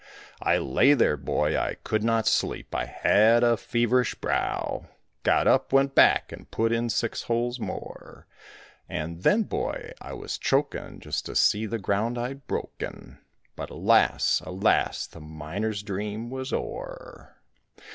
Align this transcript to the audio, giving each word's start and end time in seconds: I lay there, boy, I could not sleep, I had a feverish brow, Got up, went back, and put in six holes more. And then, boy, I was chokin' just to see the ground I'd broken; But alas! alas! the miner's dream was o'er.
I 0.41 0.57
lay 0.57 0.95
there, 0.95 1.15
boy, 1.15 1.55
I 1.55 1.75
could 1.75 2.03
not 2.03 2.25
sleep, 2.25 2.73
I 2.73 2.85
had 2.85 3.43
a 3.43 3.55
feverish 3.55 4.15
brow, 4.15 4.87
Got 5.21 5.45
up, 5.45 5.71
went 5.71 5.93
back, 5.93 6.31
and 6.31 6.49
put 6.49 6.71
in 6.71 6.89
six 6.89 7.21
holes 7.21 7.59
more. 7.59 8.25
And 8.89 9.21
then, 9.21 9.43
boy, 9.43 9.91
I 10.01 10.13
was 10.13 10.39
chokin' 10.39 11.01
just 11.01 11.27
to 11.27 11.35
see 11.35 11.67
the 11.67 11.77
ground 11.77 12.17
I'd 12.17 12.47
broken; 12.47 13.19
But 13.55 13.69
alas! 13.69 14.41
alas! 14.43 15.05
the 15.05 15.19
miner's 15.19 15.83
dream 15.83 16.31
was 16.31 16.51
o'er. 16.51 17.35